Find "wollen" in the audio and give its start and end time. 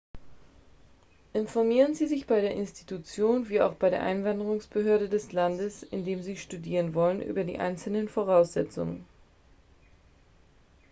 6.95-7.21